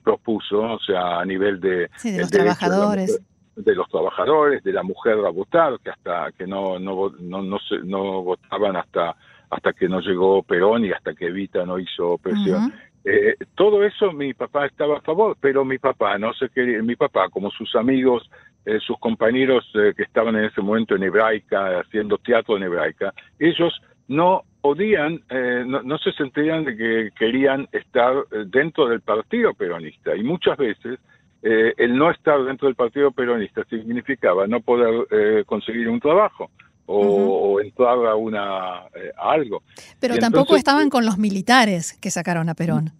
propuso, 0.03 0.61
o 0.61 0.79
sea, 0.79 1.19
a 1.19 1.25
nivel 1.25 1.59
de, 1.59 1.89
sí, 1.95 2.11
de 2.11 2.19
los 2.21 2.31
trabajadores 2.31 3.21
de 3.55 3.75
los 3.75 3.87
trabajadores, 3.89 4.63
de 4.63 4.73
la 4.73 4.83
mujer 4.83 5.17
a 5.25 5.29
votar, 5.29 5.77
que 5.83 5.89
hasta 5.89 6.31
que 6.37 6.47
no 6.47 6.79
no 6.79 7.11
no 7.19 7.41
no, 7.41 7.57
no 7.83 8.23
votaban 8.23 8.75
hasta 8.75 9.15
hasta 9.49 9.73
que 9.73 9.89
no 9.89 9.99
llegó 9.99 10.43
Perón 10.43 10.85
y 10.85 10.91
hasta 10.91 11.13
que 11.13 11.27
Evita 11.27 11.65
no 11.65 11.77
hizo 11.77 12.17
presión. 12.17 12.73
eh, 13.03 13.35
todo 13.55 13.83
eso 13.83 14.11
mi 14.13 14.33
papá 14.33 14.65
estaba 14.65 14.97
a 14.97 15.01
favor, 15.01 15.35
pero 15.39 15.65
mi 15.65 15.77
papá 15.77 16.17
no 16.17 16.33
sé 16.33 16.49
qué, 16.53 16.81
mi 16.81 16.95
papá 16.95 17.29
como 17.29 17.51
sus 17.51 17.75
amigos, 17.75 18.29
eh, 18.65 18.79
sus 18.79 18.97
compañeros 18.99 19.65
eh, 19.75 19.93
que 19.95 20.03
estaban 20.03 20.35
en 20.35 20.45
ese 20.45 20.61
momento 20.61 20.95
en 20.95 21.03
hebraica, 21.03 21.79
haciendo 21.79 22.17
teatro 22.17 22.57
en 22.57 22.63
hebraica, 22.63 23.13
ellos 23.39 23.73
no 24.07 24.43
podían, 24.61 25.21
eh, 25.29 25.63
no, 25.65 25.81
no, 25.81 25.97
se 25.97 26.11
sentían 26.13 26.63
de 26.65 26.77
que 26.77 27.09
querían 27.17 27.67
estar 27.71 28.13
eh, 28.31 28.43
dentro 28.47 28.87
del 28.87 29.01
partido 29.01 29.53
peronista 29.53 30.15
y 30.15 30.23
muchas 30.23 30.57
veces 30.57 30.99
eh, 31.41 31.73
el 31.77 31.97
no 31.97 32.11
estar 32.11 32.43
dentro 32.43 32.67
del 32.67 32.75
partido 32.75 33.11
peronista 33.11 33.63
significaba 33.69 34.45
no 34.45 34.61
poder 34.61 35.07
eh, 35.09 35.43
conseguir 35.45 35.89
un 35.89 35.99
trabajo 35.99 36.51
o, 36.85 36.99
uh 36.99 37.03
-huh. 37.03 37.55
o 37.55 37.61
entrar 37.61 38.05
a, 38.05 38.15
una, 38.15 38.81
a 38.81 39.31
algo. 39.31 39.63
Pero 39.99 40.15
y 40.15 40.19
tampoco 40.19 40.41
entonces, 40.41 40.59
estaban 40.59 40.89
con 40.89 41.05
los 41.05 41.17
militares 41.17 41.97
que 41.99 42.11
sacaron 42.11 42.49
a 42.49 42.53
Perón. 42.53 42.91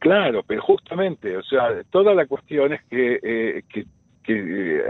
Claro, 0.00 0.42
pero 0.46 0.62
justamente, 0.62 1.36
o 1.36 1.42
sea, 1.42 1.82
toda 1.90 2.14
la 2.14 2.26
cuestión 2.26 2.72
es 2.72 2.82
que, 2.88 3.20
eh, 3.22 3.62
que, 3.68 3.84
que 4.22 4.82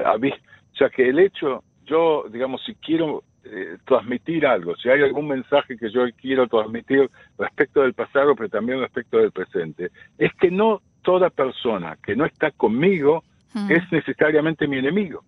o 0.73 0.77
sea, 0.77 0.89
que 0.91 1.09
el 1.09 1.19
hecho, 1.19 1.63
yo, 1.85 2.25
digamos, 2.31 2.63
si 2.65 2.75
quiero 2.75 3.23
eh, 3.45 3.77
transmitir 3.87 4.47
algo, 4.47 4.77
si 4.77 4.89
hay 4.89 5.03
algún 5.03 5.29
mensaje 5.29 5.77
que 5.77 5.91
yo 5.91 6.03
quiero 6.21 6.47
transmitir 6.47 7.11
respecto 7.39 7.83
del 7.83 7.95
pasado, 7.95 8.35
pero 8.35 8.49
también 8.49 8.81
respecto 8.81 9.19
del 9.19 9.33
presente, 9.33 9.91
es 10.19 10.33
que 10.35 10.51
no 10.51 10.83
toda 11.03 11.31
persona 11.31 11.97
que 12.05 12.15
no 12.15 12.25
está 12.25 12.51
conmigo 12.51 13.25
mm. 13.55 13.71
es 13.71 13.93
necesariamente 13.93 14.69
mi 14.69 14.79
enemigo. 14.79 15.25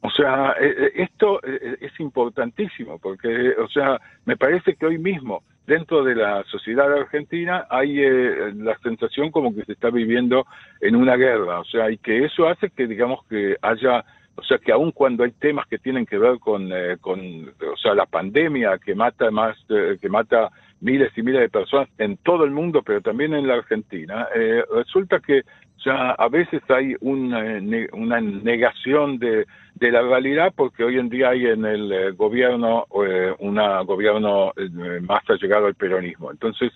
O 0.00 0.10
sea, 0.10 0.54
esto 0.94 1.40
es 1.42 1.98
importantísimo 1.98 2.98
porque, 2.98 3.50
o 3.58 3.68
sea, 3.68 4.00
me 4.24 4.36
parece 4.36 4.76
que 4.76 4.86
hoy 4.86 4.98
mismo 4.98 5.42
dentro 5.66 6.04
de 6.04 6.14
la 6.14 6.44
sociedad 6.44 6.92
argentina 6.92 7.66
hay 7.70 8.00
eh, 8.00 8.52
la 8.56 8.76
sensación 8.78 9.30
como 9.30 9.54
que 9.54 9.64
se 9.64 9.72
está 9.72 9.90
viviendo 9.90 10.46
en 10.80 10.96
una 10.96 11.16
guerra, 11.16 11.60
o 11.60 11.64
sea, 11.64 11.90
y 11.90 11.98
que 11.98 12.24
eso 12.24 12.46
hace 12.46 12.70
que, 12.70 12.86
digamos, 12.86 13.24
que 13.26 13.56
haya 13.62 14.04
o 14.36 14.42
sea 14.42 14.58
que 14.58 14.72
aun 14.72 14.90
cuando 14.90 15.24
hay 15.24 15.30
temas 15.32 15.66
que 15.68 15.78
tienen 15.78 16.06
que 16.06 16.18
ver 16.18 16.38
con, 16.38 16.70
eh, 16.72 16.96
o 17.04 17.76
sea, 17.80 17.94
la 17.94 18.06
pandemia 18.06 18.78
que 18.78 18.94
mata 18.94 19.30
más, 19.30 19.56
eh, 19.68 19.96
que 20.00 20.08
mata 20.08 20.50
miles 20.80 21.12
y 21.16 21.22
miles 21.22 21.42
de 21.42 21.48
personas 21.48 21.88
en 21.98 22.16
todo 22.18 22.44
el 22.44 22.50
mundo, 22.50 22.82
pero 22.82 23.00
también 23.00 23.32
en 23.34 23.46
la 23.46 23.54
Argentina, 23.54 24.26
eh, 24.34 24.64
resulta 24.74 25.20
que 25.20 25.42
sea, 25.84 26.12
a 26.12 26.28
veces 26.28 26.62
hay 26.68 26.94
una, 27.00 27.44
una 27.92 28.20
negación 28.20 29.18
de, 29.18 29.46
de, 29.74 29.92
la 29.92 30.02
realidad 30.02 30.52
porque 30.56 30.82
hoy 30.82 30.98
en 30.98 31.08
día 31.08 31.30
hay 31.30 31.46
en 31.46 31.64
el 31.64 31.92
eh, 31.92 32.10
gobierno 32.12 32.86
eh, 33.06 33.34
un 33.38 33.56
gobierno 33.86 34.52
eh, 34.56 35.00
más 35.02 35.22
allegado 35.28 35.66
al 35.66 35.74
peronismo. 35.74 36.30
Entonces, 36.30 36.72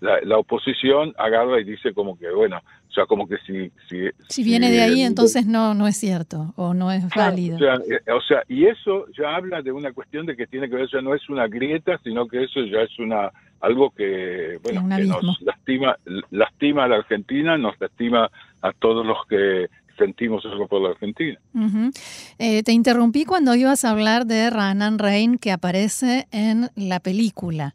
la, 0.00 0.20
la, 0.22 0.38
oposición 0.38 1.14
agarra 1.18 1.60
y 1.60 1.64
dice 1.64 1.92
como 1.92 2.16
que, 2.18 2.30
bueno, 2.30 2.58
o 2.88 2.92
sea, 2.92 3.06
como 3.06 3.26
que 3.26 3.38
si... 3.46 3.70
Si, 3.88 4.08
si 4.28 4.44
viene 4.44 4.68
si, 4.68 4.72
de 4.74 4.82
ahí, 4.82 5.02
entonces 5.02 5.46
no, 5.46 5.74
no 5.74 5.88
es 5.88 5.96
cierto 5.96 6.52
o 6.56 6.74
no 6.74 6.92
es 6.92 7.04
claro, 7.06 7.32
válido. 7.32 7.56
O 7.56 7.58
sea, 7.58 7.74
o 8.14 8.20
sea, 8.20 8.42
y 8.48 8.66
eso 8.66 9.06
ya 9.18 9.34
habla 9.34 9.62
de 9.62 9.72
una 9.72 9.92
cuestión 9.92 10.26
de 10.26 10.36
que 10.36 10.46
tiene 10.46 10.68
que 10.68 10.76
ver, 10.76 10.88
ya 10.92 11.00
no 11.00 11.14
es 11.14 11.28
una 11.28 11.48
grieta, 11.48 11.98
sino 12.04 12.28
que 12.28 12.44
eso 12.44 12.60
ya 12.64 12.82
es 12.82 12.98
una 12.98 13.32
algo 13.64 13.90
que, 13.90 14.58
bueno, 14.62 14.86
que 14.96 15.04
nos 15.04 15.40
lastima, 15.42 15.96
lastima 16.30 16.84
a 16.84 16.88
la 16.88 16.96
Argentina, 16.96 17.56
nos 17.56 17.78
lastima 17.80 18.30
a 18.62 18.72
todos 18.72 19.04
los 19.06 19.18
que 19.28 19.68
sentimos 19.96 20.44
eso 20.44 20.66
por 20.66 20.82
la 20.82 20.90
Argentina. 20.90 21.38
Uh 21.54 21.60
-huh. 21.60 21.98
eh, 22.38 22.62
te 22.62 22.72
interrumpí 22.72 23.24
cuando 23.24 23.54
ibas 23.54 23.84
a 23.84 23.90
hablar 23.90 24.26
de 24.26 24.50
Ranan 24.50 24.98
Rein 24.98 25.38
que 25.38 25.52
aparece 25.52 26.26
en 26.30 26.70
la 26.74 27.00
película. 27.00 27.74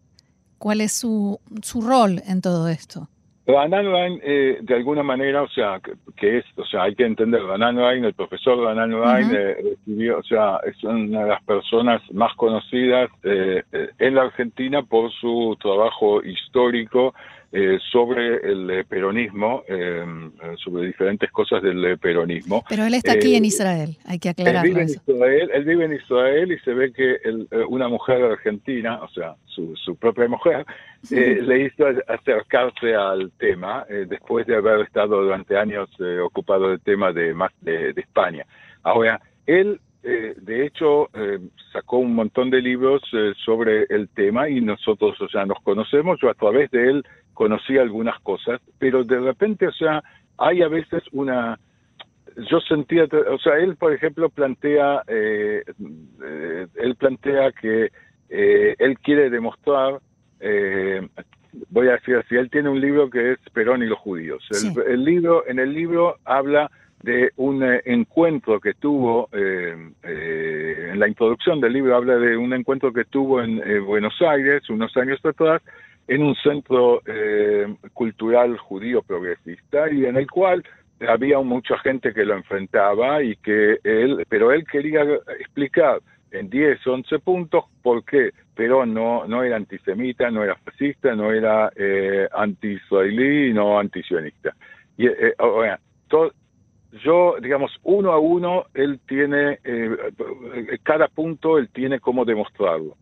¿Cuál 0.58 0.82
es 0.82 0.92
su, 0.92 1.40
su 1.62 1.82
rol 1.82 2.22
en 2.28 2.42
todo 2.42 2.68
esto? 2.68 3.08
Rein, 3.52 4.20
eh, 4.24 4.60
de 4.62 4.76
alguna 4.76 5.02
manera, 5.02 5.42
o 5.42 5.48
sea, 5.48 5.80
que, 5.84 5.94
que, 6.16 6.38
es, 6.38 6.46
o 6.56 6.66
sea, 6.66 6.84
hay 6.84 6.94
que 6.94 7.04
entender, 7.04 7.42
Rein, 7.44 8.06
el 8.06 8.14
profesor 8.14 8.60
uh 8.60 8.66
-huh. 8.68 9.34
eh, 9.34 9.58
recibió, 9.64 10.20
o 10.20 10.24
sea, 10.24 10.60
es 10.66 10.84
una 10.84 11.24
de 11.24 11.30
las 11.30 11.44
personas 11.44 12.02
más 12.14 12.32
conocidas 12.36 13.10
eh, 13.24 13.64
en 13.98 14.16
la 14.16 14.22
Argentina 14.24 14.84
por 14.84 15.12
su 15.14 15.58
trabajo 15.60 16.22
histórico 16.24 17.16
eh, 17.52 17.80
sobre 17.92 18.36
el 18.48 18.70
eh, 18.70 18.84
peronismo, 18.84 19.64
eh, 19.68 20.06
sobre 20.58 20.86
diferentes 20.86 21.32
cosas 21.32 21.64
del 21.64 21.98
peronismo. 21.98 22.64
Pero 22.70 22.86
él 22.86 22.94
está 22.94 23.14
aquí 23.14 23.36
en 23.36 23.44
Israel, 23.44 23.98
hay 24.06 24.20
que 24.20 24.30
aclararlo. 24.30 24.70
Él 24.70 24.74
vive, 24.76 24.82
en 24.84 24.90
Israel, 24.90 25.52
él 25.54 25.66
vive 25.66 25.86
en 25.86 25.94
Israel 25.94 26.52
y 26.52 26.60
se 26.60 26.74
ve 26.76 26.94
que 26.94 27.18
él, 27.24 27.48
una 27.70 27.88
mujer 27.88 28.24
argentina, 28.24 29.00
o 29.02 29.10
sea, 29.10 29.34
su, 29.46 29.76
su 29.76 29.96
propia 29.96 30.28
mujer, 30.28 30.64
le 31.10 31.66
hizo 31.66 31.86
acercarse 32.08 32.94
al 32.94 33.32
tema 33.40 33.84
después 34.08 34.46
de 34.46 34.56
haber 34.56 34.82
estado 34.82 35.24
durante 35.24 35.58
años 35.58 35.90
ocupado 36.24 36.70
del 36.70 36.82
tema 36.82 37.12
de, 37.12 37.34
de, 37.62 37.94
de 37.94 38.02
España. 38.02 38.46
Ahora, 38.84 39.20
él 39.48 39.80
eh, 40.02 40.34
de 40.38 40.66
hecho, 40.66 41.10
eh, 41.14 41.40
sacó 41.74 41.98
un 41.98 42.16
montón 42.16 42.50
de 42.50 42.62
libros 42.62 43.02
eh, 43.12 43.34
sobre 43.44 43.84
el 43.90 44.08
tema 44.10 44.48
y 44.48 44.62
nosotros, 44.62 45.20
o 45.20 45.28
sea, 45.28 45.46
nos 45.46 45.60
conocemos, 45.62 46.18
yo 46.22 46.30
a 46.30 46.34
través 46.36 46.72
de 46.72 46.90
él 46.90 47.06
conocí 47.34 47.78
algunas 47.78 48.20
cosas, 48.22 48.62
pero 48.78 49.04
de 49.04 49.20
repente, 49.20 49.68
o 49.68 49.72
sea, 49.72 50.04
hay 50.38 50.62
a 50.62 50.68
veces 50.68 51.04
una... 51.12 51.60
Yo 52.50 52.60
sentía, 52.62 53.06
o 53.06 53.38
sea, 53.40 53.58
él, 53.58 53.76
por 53.76 53.92
ejemplo, 53.92 54.30
plantea, 54.30 55.04
él 55.08 56.96
plantea 56.98 57.52
que 57.52 57.90
él 58.30 59.00
quiere 59.00 59.30
demostrar, 59.30 60.00
voy 61.70 61.88
a 61.88 61.94
decir 61.94 62.16
así, 62.16 62.36
él 62.36 62.50
tiene 62.50 62.70
un 62.70 62.80
libro 62.80 63.10
que 63.10 63.32
es 63.32 63.40
Perón 63.52 63.84
y 63.84 63.88
los 63.88 64.00
judíos. 64.00 64.46
Sí. 64.52 64.72
El, 64.86 64.92
el 64.94 65.04
libro, 65.04 65.44
en 65.48 65.60
el 65.60 65.74
libro 65.74 66.18
habla 66.24 66.70
de 67.02 67.32
un 67.38 67.64
eh, 67.64 67.82
encuentro 67.86 68.60
que 68.60 68.74
tuvo, 68.74 69.30
eh, 69.32 69.76
eh, 70.04 70.90
en 70.92 71.00
la 71.00 71.08
introducción 71.08 71.62
del 71.62 71.74
libro 71.74 71.96
habla 71.96 72.18
de 72.18 72.36
un 72.36 72.54
encuentro 72.54 72.92
que 72.92 73.06
tuvo 73.06 73.42
en 73.42 73.62
eh, 73.66 73.80
Buenos 73.80 74.22
Aires 74.22 74.70
unos 74.70 74.96
años 74.98 75.20
atrás 75.24 75.62
en 76.10 76.24
un 76.24 76.36
centro 76.36 77.02
cultural 77.94 78.58
judío 78.58 79.02
progresista 79.02 79.90
y 79.92 80.06
en 80.06 80.18
el 80.18 80.30
cual 80.30 80.64
había 81.08 81.40
mucha 81.40 81.78
gente 81.80 82.14
que 82.14 82.26
lo 82.26 82.36
enfrentaba 82.36 83.24
y 83.24 83.36
que 83.38 83.78
él, 83.84 84.26
pero 84.28 84.52
él 84.52 84.66
quería 84.70 85.04
explicar 85.40 86.02
en 86.32 86.50
10, 86.50 86.86
11 86.86 87.20
puntos 87.20 87.66
por 87.82 88.04
qué 88.04 88.32
Perón 88.56 88.94
no, 88.94 89.26
no 89.26 89.44
era 89.44 89.56
antisemita, 89.56 90.30
no 90.30 90.44
era 90.44 90.56
fascista, 90.56 91.16
no 91.16 91.32
era 91.32 91.72
eh, 91.76 92.28
anti-israelí, 92.34 93.54
no 93.54 93.80
antisionista. 93.80 94.56
Y, 94.98 95.08
eh, 95.08 95.34
o 95.40 95.64
sea, 95.64 95.80
todo, 96.08 96.32
yo, 97.04 97.36
digamos, 97.42 97.72
uno 97.84 98.12
a 98.12 98.20
uno, 98.20 98.66
él 98.74 99.00
tiene, 99.08 99.60
eh, 99.64 99.90
cada 100.84 101.08
punto 101.08 101.58
él 101.58 101.70
tiene 101.70 102.00
cómo 102.00 102.26
demostrarlo. 102.26 102.96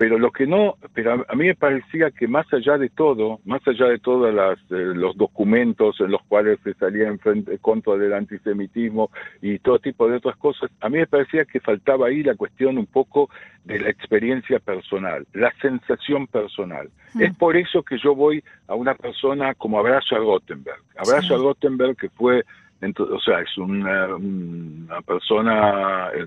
Pero 0.00 0.18
lo 0.18 0.30
que 0.30 0.46
no, 0.46 0.78
pero 0.94 1.26
a 1.28 1.34
mí 1.34 1.48
me 1.48 1.54
parecía 1.54 2.10
que 2.10 2.26
más 2.26 2.50
allá 2.54 2.78
de 2.78 2.88
todo, 2.88 3.38
más 3.44 3.60
allá 3.68 3.84
de 3.84 3.98
todos 3.98 4.32
las, 4.32 4.58
eh, 4.70 4.94
los 4.94 5.14
documentos 5.14 6.00
en 6.00 6.10
los 6.10 6.22
cuales 6.22 6.58
se 6.64 6.72
salía 6.72 7.06
en 7.06 7.18
frente, 7.18 7.58
contra 7.58 7.96
del 7.96 8.14
antisemitismo 8.14 9.10
y 9.42 9.58
todo 9.58 9.78
tipo 9.78 10.08
de 10.08 10.16
otras 10.16 10.38
cosas, 10.38 10.70
a 10.80 10.88
mí 10.88 10.96
me 10.96 11.06
parecía 11.06 11.44
que 11.44 11.60
faltaba 11.60 12.06
ahí 12.06 12.22
la 12.22 12.34
cuestión 12.34 12.78
un 12.78 12.86
poco 12.86 13.28
de 13.64 13.78
la 13.78 13.90
experiencia 13.90 14.58
personal, 14.58 15.26
la 15.34 15.52
sensación 15.60 16.26
personal. 16.28 16.88
Mm. 17.12 17.22
Es 17.22 17.36
por 17.36 17.58
eso 17.58 17.82
que 17.82 17.98
yo 17.98 18.14
voy 18.14 18.42
a 18.68 18.74
una 18.76 18.94
persona 18.94 19.52
como 19.52 19.78
Abrazo 19.78 20.16
a 20.16 20.20
Gottenberg. 20.20 20.80
Abrazo 20.96 21.28
sí. 21.28 21.34
a 21.34 21.36
Gottenberg 21.36 21.94
que 21.98 22.08
fue 22.08 22.42
entonces, 22.80 23.16
o 23.16 23.20
sea, 23.20 23.40
es 23.40 23.58
una, 23.58 24.14
una 24.16 25.00
persona 25.02 26.08
eh, 26.14 26.26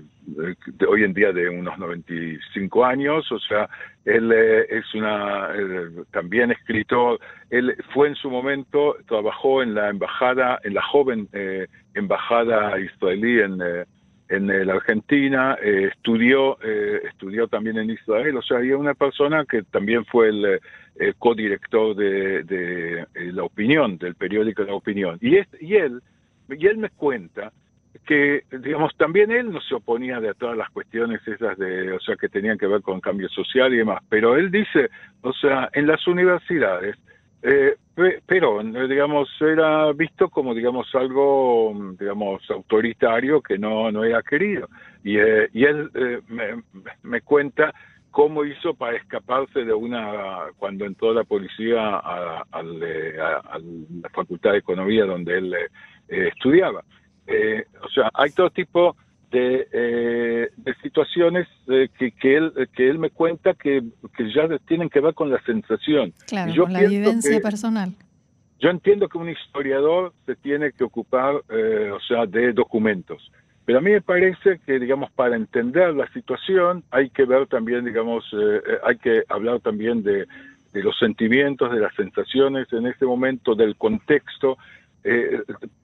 de 0.66 0.86
hoy 0.86 1.04
en 1.04 1.12
día 1.12 1.32
de 1.32 1.48
unos 1.48 1.78
95 1.78 2.84
años, 2.84 3.30
o 3.32 3.38
sea, 3.40 3.68
él 4.04 4.30
eh, 4.32 4.66
es 4.68 4.94
una 4.94 5.48
eh, 5.54 6.04
también 6.12 6.50
escritor, 6.50 7.18
él 7.50 7.74
fue 7.92 8.08
en 8.08 8.14
su 8.14 8.30
momento, 8.30 8.96
trabajó 9.08 9.62
en 9.62 9.74
la 9.74 9.88
embajada, 9.88 10.60
en 10.62 10.74
la 10.74 10.82
joven 10.82 11.28
eh, 11.32 11.66
embajada 11.94 12.78
israelí 12.78 13.40
en, 13.40 13.58
en 14.28 14.66
la 14.66 14.74
Argentina, 14.74 15.54
estudió, 15.62 16.58
estudió 16.60 17.46
también 17.46 17.78
en 17.78 17.90
Israel, 17.90 18.36
o 18.36 18.42
sea, 18.42 18.58
había 18.58 18.76
una 18.76 18.94
persona 18.94 19.44
que 19.44 19.62
también 19.62 20.04
fue 20.06 20.28
el, 20.28 20.60
codirector 21.18 21.94
de, 21.94 23.06
La 23.14 23.42
Opinión, 23.44 23.98
del 23.98 24.14
periódico 24.14 24.62
La 24.64 24.74
Opinión. 24.74 25.18
Y, 25.20 25.36
y, 25.60 25.74
él, 25.74 26.00
y 26.48 26.66
él 26.66 26.78
me 26.78 26.90
cuenta 26.90 27.52
que, 28.06 28.42
digamos, 28.50 28.94
también 28.96 29.30
él 29.30 29.50
no 29.50 29.60
se 29.60 29.74
oponía 29.74 30.20
de 30.20 30.34
todas 30.34 30.56
las 30.56 30.68
cuestiones 30.70 31.26
esas 31.26 31.56
de, 31.58 31.92
o 31.92 32.00
sea, 32.00 32.16
que 32.16 32.28
tenían 32.28 32.58
que 32.58 32.66
ver 32.66 32.82
con 32.82 33.00
cambio 33.00 33.28
social 33.28 33.72
y 33.72 33.78
demás, 33.78 34.02
pero 34.08 34.36
él 34.36 34.50
dice, 34.50 34.90
o 35.22 35.32
sea, 35.32 35.70
en 35.72 35.86
las 35.86 36.06
universidades, 36.06 36.96
eh, 37.42 37.76
Perón, 38.26 38.72
digamos, 38.88 39.28
era 39.40 39.92
visto 39.92 40.28
como, 40.28 40.54
digamos, 40.54 40.92
algo, 40.94 41.72
digamos, 41.98 42.42
autoritario 42.50 43.42
que 43.42 43.58
no, 43.58 43.92
no 43.92 44.02
era 44.02 44.22
querido. 44.22 44.68
Y, 45.04 45.18
eh, 45.18 45.48
y 45.52 45.64
él 45.64 45.90
eh, 45.94 46.20
me, 46.26 46.62
me, 47.02 47.20
cuenta 47.20 47.74
cómo 48.10 48.44
hizo 48.46 48.72
para 48.74 48.96
escaparse 48.96 49.64
de 49.64 49.74
una, 49.74 50.46
cuando 50.56 50.86
entró 50.86 51.12
la 51.12 51.24
policía 51.24 51.82
a, 51.82 52.44
a 52.50 52.62
la 52.62 54.08
Facultad 54.10 54.52
de 54.52 54.58
Economía 54.58 55.04
donde 55.04 55.36
él 55.36 55.54
estudiaba. 56.08 56.84
o 57.82 57.88
sea, 57.88 58.10
hay 58.14 58.30
todo 58.30 58.50
tipo 58.50 58.96
de, 59.34 59.68
eh, 59.72 60.50
de 60.56 60.74
situaciones 60.76 61.48
eh, 61.66 61.88
que, 61.98 62.12
que, 62.12 62.36
él, 62.36 62.52
que 62.72 62.88
él 62.88 62.98
me 63.00 63.10
cuenta 63.10 63.54
que, 63.54 63.82
que 64.16 64.32
ya 64.32 64.48
tienen 64.68 64.88
que 64.88 65.00
ver 65.00 65.12
con 65.14 65.28
la 65.28 65.42
sensación. 65.42 66.14
Claro, 66.26 66.54
con 66.62 66.72
la 66.72 66.82
vivencia 66.82 67.40
personal. 67.40 67.92
Yo 68.60 68.70
entiendo 68.70 69.08
que 69.08 69.18
un 69.18 69.28
historiador 69.28 70.12
se 70.24 70.36
tiene 70.36 70.72
que 70.72 70.84
ocupar, 70.84 71.42
eh, 71.48 71.90
o 71.92 72.00
sea, 72.00 72.26
de 72.26 72.52
documentos. 72.52 73.30
Pero 73.64 73.78
a 73.78 73.82
mí 73.82 73.90
me 73.90 74.00
parece 74.00 74.60
que, 74.64 74.78
digamos, 74.78 75.10
para 75.10 75.34
entender 75.34 75.94
la 75.94 76.06
situación 76.12 76.84
hay 76.90 77.10
que 77.10 77.24
ver 77.24 77.46
también, 77.48 77.84
digamos, 77.84 78.24
hay 78.84 78.98
que 78.98 79.22
hablar 79.28 79.60
también 79.60 80.02
de, 80.02 80.26
de, 80.72 80.82
los 80.82 80.96
sentimientos, 80.98 81.72
de 81.72 81.80
las 81.80 81.94
sensaciones 81.94 82.70
en 82.72 82.86
ese 82.86 83.06
momento, 83.06 83.54
del 83.54 83.74
contexto. 83.76 84.58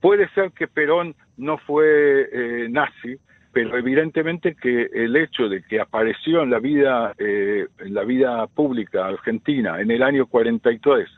Puede 0.00 0.28
ser 0.30 0.52
que 0.52 0.66
Perón 0.66 1.14
no 1.36 1.58
fue 1.58 2.68
nazi, 2.70 3.18
pero 3.52 3.76
evidentemente 3.76 4.54
que 4.54 4.88
el 4.92 5.16
hecho 5.16 5.48
de 5.48 5.62
que 5.62 5.80
apareció 5.80 6.42
en 6.42 6.50
la 6.50 6.58
vida 6.58 7.14
eh, 7.18 7.66
en 7.80 7.94
la 7.94 8.04
vida 8.04 8.46
pública 8.46 9.06
argentina 9.06 9.80
en 9.80 9.90
el 9.90 10.02
año 10.02 10.26
43 10.26 11.08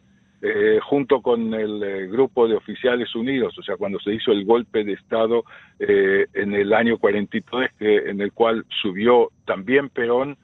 eh, 0.44 0.80
junto 0.82 1.22
con 1.22 1.54
el 1.54 1.80
eh, 1.84 2.06
grupo 2.08 2.48
de 2.48 2.56
oficiales 2.56 3.14
unidos, 3.14 3.56
o 3.58 3.62
sea, 3.62 3.76
cuando 3.76 4.00
se 4.00 4.12
hizo 4.12 4.32
el 4.32 4.44
golpe 4.44 4.82
de 4.82 4.94
Estado 4.94 5.44
eh, 5.78 6.26
en 6.34 6.52
el 6.52 6.72
año 6.72 6.98
43, 6.98 7.70
que, 7.78 8.10
en 8.10 8.20
el 8.20 8.32
cual 8.32 8.66
subió 8.82 9.30
también 9.44 9.88
Perón 9.88 10.36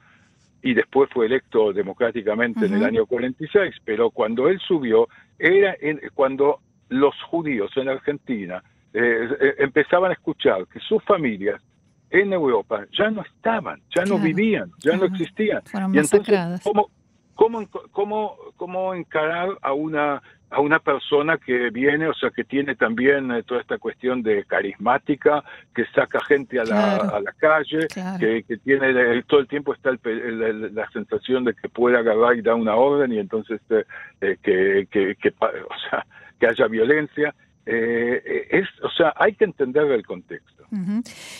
y 0.61 0.73
después 0.73 1.09
fue 1.11 1.25
electo 1.25 1.73
democráticamente 1.73 2.65
en 2.65 2.75
el 2.75 2.85
año 2.85 3.05
46, 3.07 3.75
pero 3.83 4.09
cuando 4.09 4.47
él 4.47 4.59
subió 4.65 5.09
era 5.37 5.75
en, 5.81 5.99
cuando 6.13 6.59
los 6.89 7.15
judíos 7.23 7.71
en 7.75 7.89
Argentina 7.89 8.63
empezaban 8.91 10.09
a 10.09 10.13
escuchar 10.13 10.65
que 10.67 10.79
sus 10.79 11.03
familias 11.03 11.61
en 12.09 12.33
Europa 12.33 12.85
ya 12.97 13.09
no 13.11 13.21
estaban, 13.21 13.81
ya 13.95 14.03
no 14.03 14.17
vivían, 14.17 14.71
ya 14.79 14.97
no 14.97 15.05
existían. 15.05 15.61
y 15.93 15.99
entonces, 15.99 16.61
¿cómo, 16.63 16.89
cómo, 17.35 17.67
cómo, 17.91 18.35
cómo 18.57 18.93
encarar 18.95 19.49
a 19.61 19.73
una 19.73 20.21
a 20.51 20.61
una 20.61 20.79
persona 20.79 21.37
que 21.37 21.69
viene, 21.69 22.07
o 22.07 22.13
sea, 22.13 22.31
que 22.31 22.43
tiene 22.43 22.75
también 22.75 23.31
eh, 23.31 23.43
toda 23.43 23.61
esta 23.61 23.77
cuestión 23.77 24.23
de 24.23 24.43
carismática, 24.45 25.43
que 25.75 25.85
saca 25.93 26.19
gente 26.25 26.59
a 26.59 26.63
la, 26.63 26.95
a 26.95 27.19
la 27.19 27.31
calle, 27.33 27.87
que, 28.19 28.43
que, 28.47 28.57
tiene 28.57 29.21
todo 29.27 29.41
el 29.41 29.47
tiempo 29.47 29.73
está 29.73 29.91
el, 29.91 30.73
la 30.73 30.89
sensación 30.89 31.43
de 31.43 31.53
que 31.53 31.69
puede 31.69 31.97
agarrar 31.97 32.35
y 32.35 32.41
dar 32.41 32.55
una 32.55 32.75
orden 32.75 33.13
y 33.13 33.19
entonces 33.19 33.61
eh, 33.69 33.85
eh, 34.21 34.37
que, 34.41 34.87
que, 34.89 35.15
que, 35.21 35.29
o 35.39 35.89
sea, 35.89 36.05
que 36.39 36.47
haya 36.47 36.67
violencia. 36.67 37.35
Eh, 37.71 38.47
es, 38.49 38.67
o 38.83 38.89
sea, 38.89 39.13
hay 39.15 39.35
que 39.35 39.45
entender 39.45 39.91
el 39.91 40.05
contexto. 40.05 40.63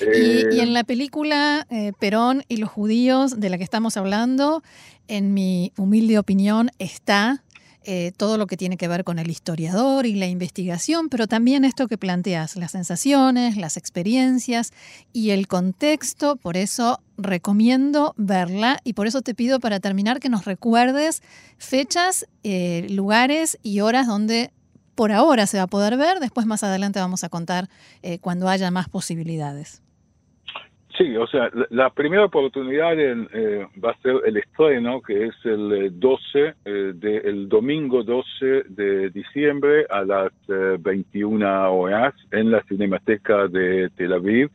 Eh, 0.01 0.45
y, 0.51 0.59
en 0.59 0.73
la 0.73 0.83
película 0.83 1.65
eh, 1.71 1.91
Perón 1.99 2.43
y 2.47 2.57
los 2.57 2.69
judíos 2.69 3.39
de 3.39 3.49
la 3.49 3.57
que 3.57 3.63
estamos 3.63 3.97
hablando, 3.97 4.61
en 5.07 5.33
mi 5.33 5.71
humilde 5.77 6.19
opinión, 6.19 6.69
está 6.77 7.43
todo 8.17 8.37
lo 8.37 8.45
que 8.45 8.55
tiene 8.55 8.77
que 8.77 8.87
ver 8.87 9.03
con 9.03 9.17
el 9.17 9.31
historiador 9.31 10.05
y 10.05 10.13
la 10.13 10.27
investigación, 10.27 11.09
pero 11.09 11.25
también 11.25 11.65
esto 11.65 11.87
que 11.87 11.97
planteas, 11.97 12.55
las 12.55 12.73
sensaciones, 12.73 13.57
las 13.57 13.77
experiencias 13.77 14.73
y 15.11 15.31
el 15.31 15.47
contexto. 15.47 16.35
Por 16.35 16.55
eso 16.55 16.99
recomiendo 17.17 18.13
verla 18.15 18.77
y 18.83 18.93
por 18.93 19.07
eso 19.07 19.23
te 19.23 19.33
pido 19.33 19.59
para 19.59 19.79
terminar 19.79 20.19
que 20.19 20.29
nos 20.29 20.45
recuerdes 20.45 21.23
fechas, 21.57 22.27
lugares 22.89 23.57
y 23.63 23.79
horas 23.79 24.05
donde 24.05 24.51
por 24.99 25.13
ahora 25.13 25.45
se 25.45 25.55
va 25.55 25.63
a 25.63 25.67
poder 25.67 25.95
ver, 25.95 26.19
después 26.19 26.45
más 26.45 26.61
adelante 26.61 26.99
vamos 26.99 27.23
a 27.23 27.29
contar 27.29 27.69
eh, 28.03 28.19
cuando 28.19 28.49
haya 28.49 28.69
más 28.69 28.89
posibilidades. 28.89 29.81
Sí, 30.97 31.15
o 31.15 31.25
sea, 31.25 31.49
la, 31.69 31.89
primera 31.91 32.25
oportunidad 32.25 32.99
eh, 32.99 33.65
va 33.81 33.91
a 33.91 34.01
ser 34.01 34.15
el 34.25 34.35
estreno, 34.35 35.01
que 35.01 35.27
es 35.27 35.35
el 35.45 35.97
12, 35.97 36.21
eh, 36.65 36.91
de, 36.95 37.17
el 37.19 37.47
domingo 37.47 38.03
12 38.03 38.63
de 38.67 39.09
diciembre 39.11 39.85
a 39.89 40.03
las 40.03 40.33
21 40.81 41.73
horas 41.73 42.13
en 42.31 42.51
la 42.51 42.61
Cinemateca 42.63 43.47
de 43.47 43.89
Tel 43.95 44.11
Aviv. 44.11 44.51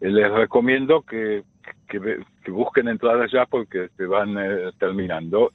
Les 0.00 0.30
recomiendo 0.30 1.02
que, 1.02 1.42
que, 1.88 2.50
busquen 2.50 2.88
entradas 2.88 3.30
ya 3.32 3.46
porque 3.46 3.88
se 3.96 4.06
van 4.06 4.36
terminando 4.78 5.50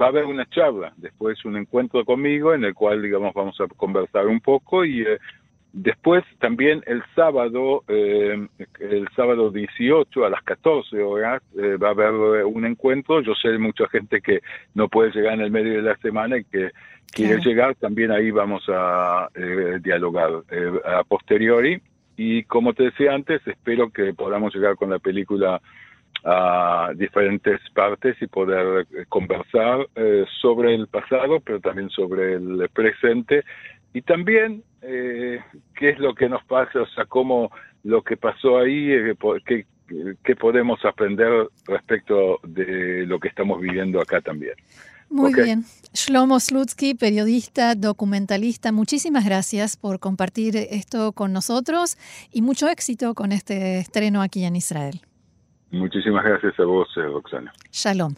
va 0.00 0.06
a 0.06 0.08
haber 0.08 0.24
una 0.24 0.46
charla, 0.46 0.92
después 0.96 1.44
un 1.44 1.56
encuentro 1.56 2.04
conmigo 2.04 2.54
en 2.54 2.64
el 2.64 2.74
cual, 2.74 3.02
digamos, 3.02 3.34
vamos 3.34 3.60
a 3.60 3.66
conversar 3.68 4.26
un 4.26 4.40
poco 4.40 4.84
y 4.84 5.02
eh, 5.02 5.18
después 5.72 6.24
también 6.38 6.82
el 6.86 7.02
sábado, 7.14 7.84
eh, 7.88 8.46
el 8.80 9.08
sábado 9.14 9.50
18 9.50 10.24
a 10.24 10.30
las 10.30 10.42
14 10.42 11.02
horas 11.02 11.42
eh, 11.58 11.76
va 11.76 11.88
a 11.88 11.90
haber 11.92 12.44
un 12.44 12.64
encuentro. 12.64 13.20
Yo 13.20 13.34
sé 13.34 13.56
mucha 13.58 13.88
gente 13.88 14.20
que 14.20 14.40
no 14.74 14.88
puede 14.88 15.10
llegar 15.12 15.34
en 15.34 15.40
el 15.40 15.50
medio 15.50 15.74
de 15.74 15.82
la 15.82 15.96
semana 15.98 16.38
y 16.38 16.44
que 16.44 16.70
quiere 17.12 17.40
llegar, 17.42 17.74
también 17.74 18.10
ahí 18.10 18.30
vamos 18.30 18.64
a 18.68 19.28
dialogar 19.82 20.30
a 20.86 21.04
posteriori. 21.04 21.80
Y 22.16 22.44
como 22.44 22.74
te 22.74 22.84
decía 22.84 23.14
antes, 23.14 23.46
espero 23.46 23.90
que 23.90 24.12
podamos 24.14 24.54
llegar 24.54 24.76
con 24.76 24.90
la 24.90 24.98
película 24.98 25.60
a 26.24 26.92
diferentes 26.94 27.60
partes 27.74 28.16
y 28.20 28.26
poder 28.26 28.86
eh, 28.92 29.04
conversar 29.08 29.88
eh, 29.96 30.24
sobre 30.40 30.74
el 30.74 30.86
pasado, 30.86 31.40
pero 31.40 31.60
también 31.60 31.90
sobre 31.90 32.34
el 32.34 32.68
presente 32.72 33.44
y 33.92 34.02
también 34.02 34.62
eh, 34.82 35.40
qué 35.74 35.90
es 35.90 35.98
lo 35.98 36.14
que 36.14 36.28
nos 36.28 36.44
pasa, 36.44 36.82
o 36.82 36.86
sea, 36.88 37.06
cómo 37.06 37.50
lo 37.84 38.02
que 38.02 38.16
pasó 38.16 38.58
ahí, 38.58 38.90
qué, 39.44 39.66
qué 40.22 40.36
podemos 40.36 40.84
aprender 40.84 41.48
respecto 41.66 42.38
de 42.44 43.04
lo 43.06 43.18
que 43.18 43.28
estamos 43.28 43.60
viviendo 43.60 44.00
acá 44.00 44.20
también. 44.20 44.54
Muy 45.12 45.34
bien. 45.34 45.64
Shlomo 45.92 46.40
Slutsky, 46.40 46.94
periodista, 46.94 47.74
documentalista, 47.74 48.72
muchísimas 48.72 49.26
gracias 49.26 49.76
por 49.76 50.00
compartir 50.00 50.56
esto 50.56 51.12
con 51.12 51.34
nosotros 51.34 51.98
y 52.32 52.40
mucho 52.40 52.66
éxito 52.68 53.14
con 53.14 53.30
este 53.30 53.78
estreno 53.78 54.22
aquí 54.22 54.44
en 54.44 54.56
Israel. 54.56 55.02
Muchísimas 55.70 56.24
gracias 56.24 56.58
a 56.58 56.64
vos, 56.64 56.88
eh, 56.96 57.02
Roxana. 57.02 57.52
Shalom. 57.70 58.14